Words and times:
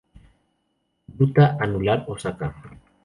Ruta 1.19 1.45
anular 1.67 1.99
Osaka. 2.07 2.55